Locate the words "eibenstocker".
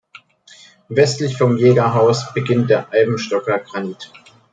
2.91-3.59